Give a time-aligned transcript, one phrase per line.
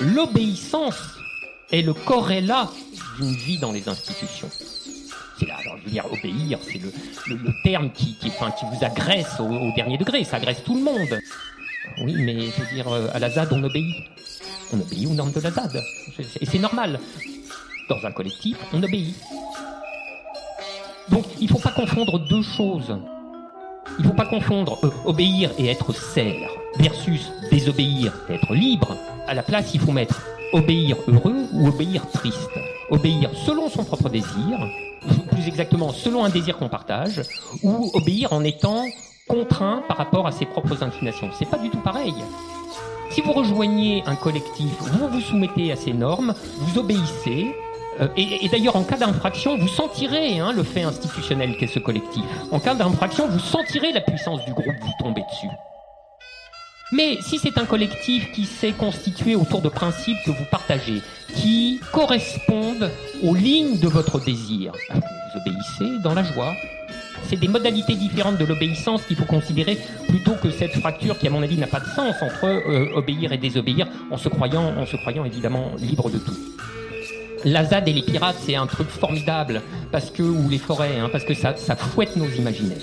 [0.00, 1.00] L'obéissance
[1.70, 2.68] est le corrélat
[3.18, 4.50] d'une vie dans les institutions.
[5.38, 6.92] C'est là, alors je veux dire, obéir, c'est le,
[7.28, 10.74] le, terme qui, qui, enfin, qui vous agresse au, au, dernier degré, ça agresse tout
[10.74, 11.18] le monde.
[12.02, 14.06] Oui, mais je veux dire, euh, à la ZAD, on obéit.
[14.72, 15.82] On obéit aux normes de la ZAD.
[16.40, 17.00] Et c'est normal.
[17.88, 19.16] Dans un collectif, on obéit.
[21.08, 22.96] Donc, il ne faut pas confondre deux choses.
[23.98, 28.96] Il ne faut pas confondre euh, obéir et être serre versus désobéir et être libre.
[29.26, 30.22] À la place, il faut mettre
[30.52, 32.50] obéir heureux ou obéir triste.
[32.90, 34.58] Obéir selon son propre désir,
[35.30, 37.22] plus exactement selon un désir qu'on partage,
[37.62, 38.84] ou obéir en étant
[39.28, 41.30] contraint par rapport à ses propres inclinations.
[41.38, 42.14] C'est pas du tout pareil.
[43.10, 47.54] Si vous rejoignez un collectif, vous vous soumettez à ces normes, vous obéissez,
[48.16, 52.24] et, et d'ailleurs, en cas d'infraction, vous sentirez hein, le fait institutionnel qu'est ce collectif.
[52.50, 55.48] En cas d'infraction, vous sentirez la puissance du groupe vous tomber dessus.
[56.92, 61.00] Mais si c'est un collectif qui s'est constitué autour de principes que vous partagez,
[61.34, 62.90] qui correspondent
[63.22, 66.54] aux lignes de votre désir, vous obéissez dans la joie.
[67.24, 71.30] C'est des modalités différentes de l'obéissance qu'il faut considérer plutôt que cette fracture qui, à
[71.30, 74.84] mon avis, n'a pas de sens entre euh, obéir et désobéir en se croyant, en
[74.84, 76.36] se croyant évidemment libre de tout.
[77.44, 81.08] La ZAD et les pirates, c'est un truc formidable parce que ou les forêts, hein,
[81.10, 82.78] parce que ça, ça fouette nos imaginaires.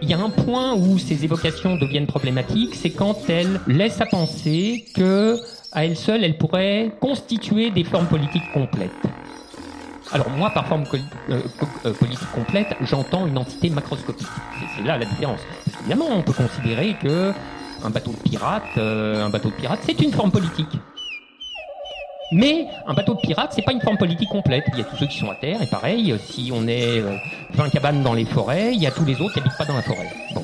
[0.00, 4.06] Il y a un point où ces évocations deviennent problématiques, c'est quand elles laissent à
[4.06, 5.38] penser que,
[5.72, 8.90] à elles seules, elles pourraient constituer des formes politiques complètes.
[10.12, 11.40] Alors moi, par forme euh,
[11.84, 14.26] euh, politique complète, j'entends une entité macroscopique.
[14.76, 15.40] C'est là la différence.
[15.64, 17.32] Parce évidemment, on peut considérer que
[17.82, 20.68] un bateau de pirate, euh, un bateau de pirate, c'est une forme politique.
[22.32, 24.64] Mais un bateau de pirate, c'est pas une forme politique complète.
[24.72, 27.02] Il y a tous ceux qui sont à terre, et pareil, si on est
[27.52, 29.74] 20 cabanes dans les forêts, il y a tous les autres qui habitent pas dans
[29.74, 30.10] la forêt.
[30.34, 30.42] Bon.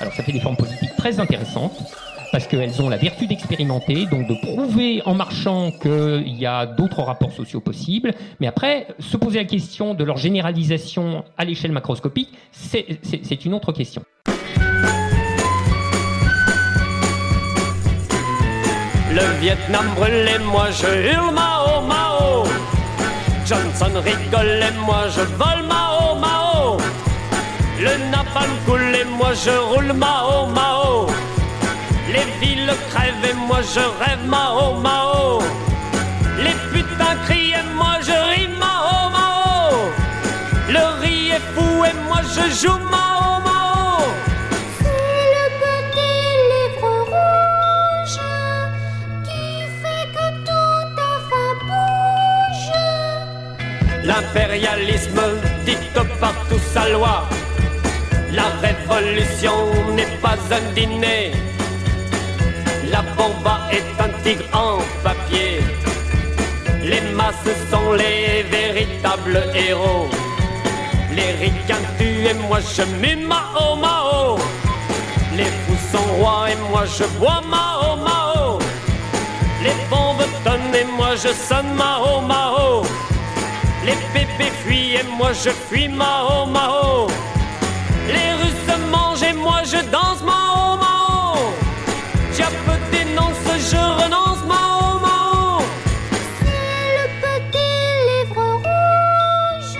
[0.00, 1.82] Alors ça fait des formes politiques très intéressantes,
[2.30, 7.02] parce qu'elles ont la vertu d'expérimenter, donc de prouver en marchant qu'il y a d'autres
[7.02, 8.12] rapports sociaux possibles.
[8.40, 13.72] Mais après, se poser la question de leur généralisation à l'échelle macroscopique, c'est une autre
[13.72, 14.02] question.
[19.14, 22.44] Le Vietnam brûlait, moi je hurle Mao Mao.
[23.46, 26.78] Johnson rigole et moi je vole Mao Mao.
[27.78, 31.06] Le napalm coule et moi je roule Mao Mao.
[32.08, 35.42] Les villes crèvent et moi je rêve Mao Mao.
[36.42, 39.76] Les putains crient et moi je ris Mao Mao.
[40.70, 43.23] Le riz est fou et moi je joue Mao.
[54.34, 55.20] L'impérialisme
[55.64, 57.22] dicte partout sa loi.
[58.32, 59.54] La révolution
[59.94, 61.30] n'est pas un dîner.
[62.90, 65.60] La bomba est un tigre en papier.
[66.82, 70.08] Les masses sont les véritables héros.
[71.14, 74.36] Les ricains tuent et moi je mue Mao Mao.
[75.36, 78.58] Les fous sont rois et moi je bois Mao Mao.
[79.62, 82.33] Les bombes tonnent et moi je sonne Mao Mao.
[84.14, 87.08] Les bébés fuient et moi je fuis Mao Mao.
[88.06, 91.52] Les Russes mangent et moi je danse Mao Mao.
[92.32, 95.62] Diable dénonce, je renonce Mao Mao.
[96.38, 99.78] C'est le petit livre rouge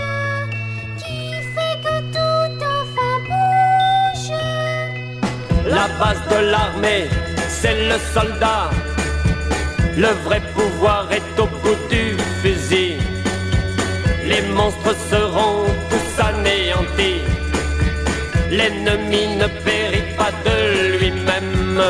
[0.99, 4.33] qui fait que tout enfin bouge.
[5.66, 7.09] La base de l'armée,
[7.49, 8.71] c'est le soldat.
[9.97, 12.97] Le vrai pouvoir est au bout du fusil.
[14.27, 17.21] Les monstres seront tous anéantis.
[18.51, 21.83] L'ennemi ne périt pas de lui-même.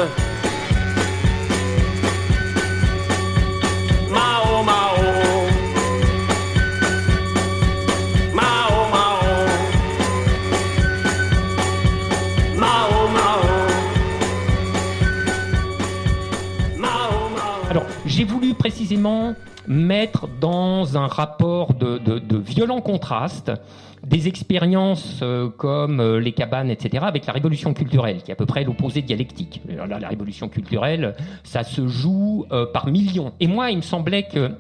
[18.65, 19.35] Précisément
[19.69, 23.53] mettre dans un rapport de, de, de violent contraste
[24.07, 28.37] des expériences euh, comme euh, les cabanes, etc., avec la révolution culturelle, qui est à
[28.37, 29.61] peu près l'opposé dialectique.
[29.69, 33.35] Là, la révolution culturelle, ça se joue euh, par millions.
[33.39, 34.53] Et moi, il me semblait que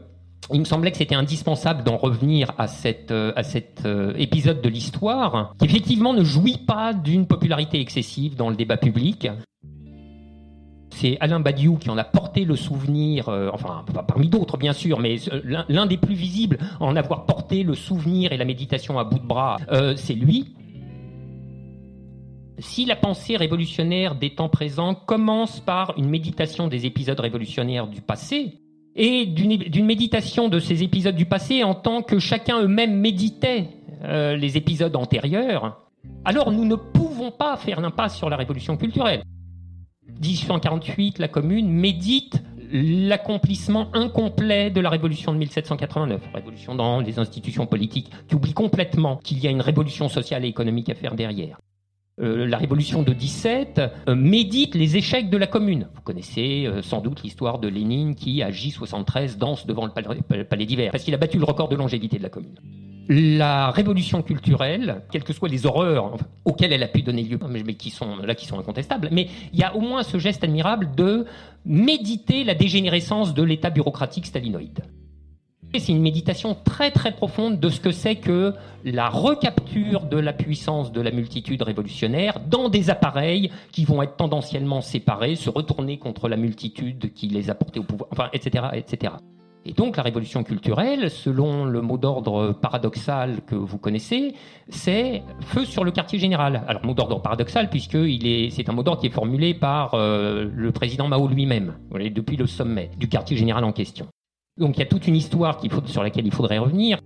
[0.53, 4.61] il me semblait que c'était indispensable d'en revenir à, cette, euh, à cet euh, épisode
[4.61, 9.29] de l'histoire, qui effectivement ne jouit pas d'une popularité excessive dans le débat public.
[10.97, 15.01] C'est Alain Badiou qui en a porté le souvenir, euh, enfin parmi d'autres bien sûr,
[15.01, 19.03] mais euh, l'un des plus visibles en avoir porté le souvenir et la méditation à
[19.03, 20.55] bout de bras, euh, c'est lui.
[22.61, 28.01] Si la pensée révolutionnaire des temps présents commence par une méditation des épisodes révolutionnaires du
[28.01, 28.61] passé,
[28.95, 33.67] et d'une méditation de ces épisodes du passé en tant que chacun eux-mêmes méditait
[34.05, 35.81] les épisodes antérieurs,
[36.25, 39.25] alors nous ne pouvons pas faire l'impasse sur la révolution culturelle.
[40.25, 42.43] 1848, la Commune médite
[42.73, 49.19] l'accomplissement incomplet de la révolution de 1789, révolution dans les institutions politiques, qui oublie complètement
[49.19, 51.59] qu'il y a une révolution sociale et économique à faire derrière.
[52.21, 55.89] Euh, la révolution de 17 euh, médite les échecs de la commune.
[55.95, 60.09] Vous connaissez euh, sans doute l'histoire de Lénine qui, à J73, danse devant le palais,
[60.31, 62.55] le palais d'hiver, parce qu'il a battu le record de longévité de la commune.
[63.09, 67.75] La révolution culturelle, quelles que soient les horreurs auxquelles elle a pu donner lieu, mais
[67.75, 70.91] qui sont là, qui sont incontestables, mais il y a au moins ce geste admirable
[70.97, 71.27] de
[71.67, 74.81] méditer la dégénérescence de l'État bureaucratique stalinoïde.
[75.77, 78.55] C'est une méditation très très profonde de ce que c'est que
[78.85, 84.17] la recapture de la puissance de la multitude révolutionnaire dans des appareils qui vont être
[84.17, 89.15] tendanciellement séparés, se retourner contre la multitude qui les a portés au pouvoir, etc., etc.
[89.67, 94.35] Et donc la révolution culturelle, selon le mot d'ordre paradoxal que vous connaissez,
[94.69, 96.63] c'est feu sur le quartier général.
[96.69, 97.97] Alors mot d'ordre paradoxal puisque
[98.51, 101.75] c'est un mot d'ordre qui est formulé par euh, le président Mao lui-même,
[102.15, 104.07] depuis le sommet du quartier général en question.
[104.59, 106.99] Donc il y a toute une histoire sur laquelle il faudrait revenir.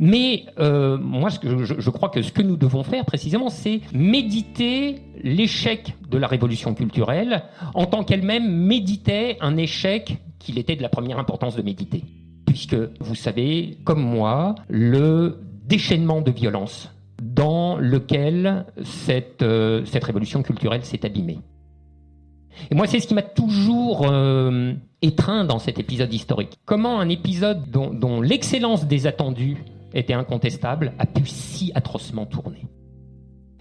[0.00, 3.80] Mais euh, moi, ce que je crois que ce que nous devons faire précisément, c'est
[3.92, 7.44] méditer l'échec de la révolution culturelle
[7.74, 12.04] en tant qu'elle-même méditait un échec qu'il était de la première importance de méditer.
[12.46, 16.90] Puisque vous savez, comme moi, le déchaînement de violence
[17.22, 21.38] dans lequel cette, euh, révolution culturelle s'est abîmée.
[22.70, 26.58] Et moi, c'est ce qui m'a toujours euh, étreint dans cet épisode historique.
[26.66, 29.56] Comment un épisode dont l'excellence des attendus
[29.94, 32.66] était incontestable a pu si atrocement tourner.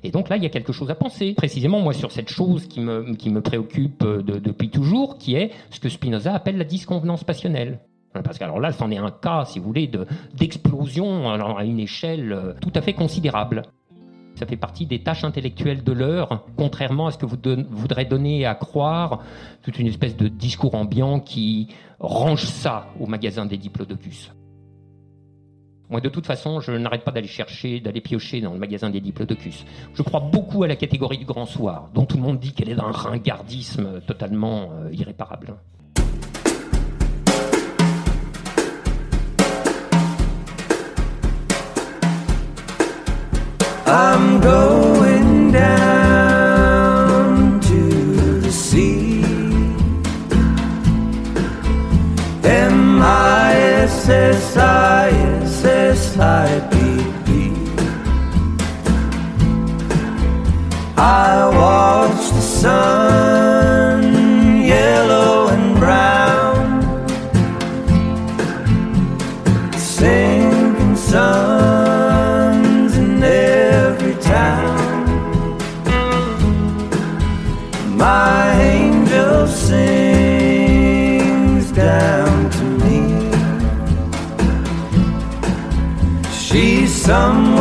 [0.03, 2.67] Et donc là, il y a quelque chose à penser, précisément moi sur cette chose
[2.67, 7.23] qui me, préoccupe euh, de- depuis toujours, qui est ce que Spinoza appelle la disconvenance
[7.23, 7.79] passionnelle.
[8.23, 10.05] Parce que alors là, c'en est un cas, si vous voulez, de-
[10.35, 13.63] d'explosion à une échelle euh, tout à fait considérable.
[14.35, 17.37] Ça fait partie des tâches intellectuelles de l'heure, contrairement à ce que vous
[17.69, 19.21] voudrez donner à croire,
[19.61, 21.69] toute une espèce de discours ambiant qui
[21.99, 24.31] range ça au magasin des diplodocus.
[25.93, 28.99] Moi, de toute façon, je n'arrête pas d'aller chercher, d'aller piocher dans le magasin des
[28.99, 29.63] diplodocus.
[29.93, 32.69] Je crois beaucoup à la catégorie du grand soir, dont tout le monde dit qu'elle
[32.69, 35.53] est d'un ringardisme totalement euh, irréparable.
[61.03, 64.01] I watch the sun,
[64.63, 66.81] yellow and brown,
[69.77, 75.57] sinking suns in every town.
[77.97, 83.29] My angel sings down to me.
[86.31, 87.52] She's somewhere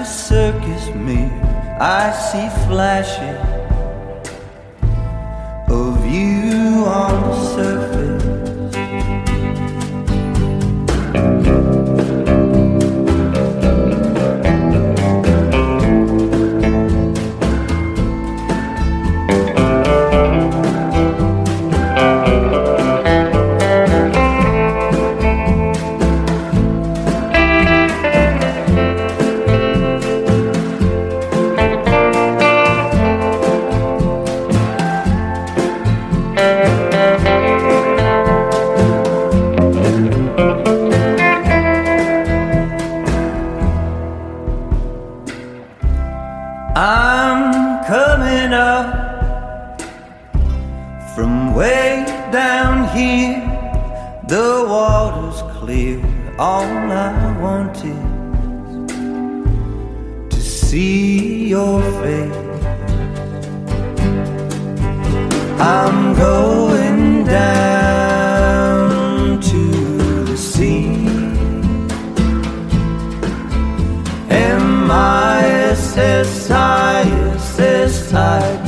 [0.00, 1.76] a circus mirror.
[1.78, 3.38] I see flashes
[5.68, 7.79] of you on the surface.
[51.60, 53.36] Way down here.
[54.34, 56.00] The water's clear.
[56.38, 58.06] All I want is
[60.34, 62.48] to see your face.
[65.60, 68.88] I'm going down
[69.50, 69.62] to
[70.30, 70.86] the sea.
[74.30, 75.42] M I
[75.76, 77.02] S S I
[77.34, 78.59] S S I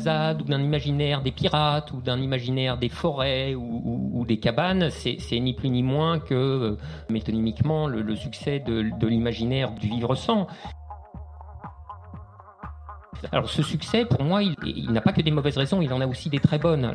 [0.00, 5.54] Ou d'un imaginaire des pirates ou d'un imaginaire des forêts ou, des cabanes, c'est ni
[5.54, 6.78] plus ni moins que euh,
[7.10, 10.46] métonymiquement le, succès de, l'imaginaire du vivre sans.
[13.32, 16.06] Alors ce succès, pour moi, il, n'a pas que des mauvaises raisons, il en a
[16.06, 16.92] aussi des très bonnes.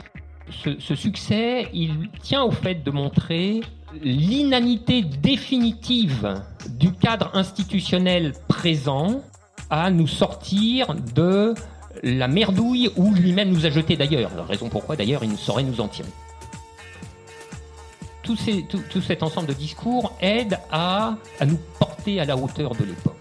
[0.49, 3.61] Ce succès, il tient au fait de montrer
[4.01, 9.21] l'inanité définitive du cadre institutionnel présent
[9.69, 11.53] à nous sortir de
[12.05, 14.31] la merdouille où lui-même nous a jeté d'ailleurs.
[14.47, 16.09] Raison pourquoi d'ailleurs il ne saurait nous en tirer.
[18.21, 18.37] Tout,
[19.01, 23.13] cet ensemble de discours aide à, à nous porter à la hauteur de l'époque.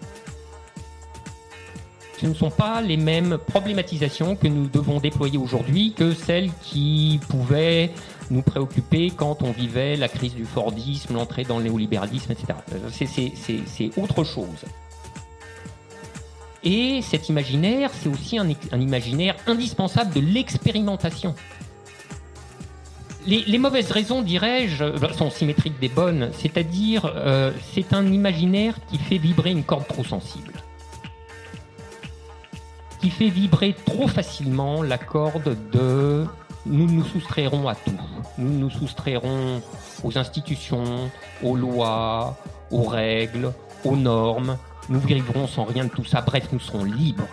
[2.19, 7.21] Ce ne sont pas les mêmes problématisations que nous devons déployer aujourd'hui que celles qui
[7.29, 7.91] pouvaient
[8.31, 12.59] nous préoccuper quand on vivait la crise du Fordisme, l'entrée dans le néolibéralisme, etc.
[12.73, 14.65] Euh, c'est autre chose.
[16.65, 21.35] Et cet imaginaire, c'est aussi un, imaginaire indispensable de l'expérimentation.
[23.27, 28.77] Les, les mauvaises raisons, dirais-je, euh, sont symétriques des bonnes, c'est-à-dire euh, c'est un imaginaire
[28.91, 30.53] qui fait vibrer une corde trop sensible,
[33.01, 36.27] qui fait vibrer trop facilement la corde de
[36.67, 37.93] nous nous soustrairons à tout,
[38.39, 39.61] nous nous soustrairons
[40.03, 41.11] aux institutions,
[41.43, 42.37] aux lois,
[42.71, 43.53] aux règles,
[43.85, 44.57] aux normes,
[44.89, 47.29] nous vivrons sans rien de tout ça, bref, nous serons libres.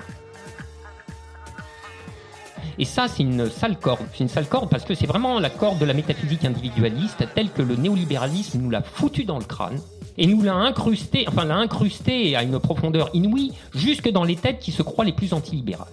[2.79, 4.05] Et ça, c'est une sale corde.
[4.13, 7.51] C'est une sale corde parce que c'est vraiment la corde de la métaphysique individualiste telle
[7.51, 9.79] que le néolibéralisme nous l'a foutu dans le crâne
[10.17, 14.60] et nous l'a incrusté, enfin l'a incrusté à une profondeur inouïe jusque dans les têtes
[14.60, 15.88] qui se croient les plus antilibérales.